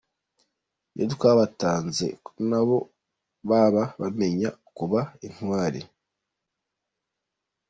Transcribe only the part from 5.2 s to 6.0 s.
intwari.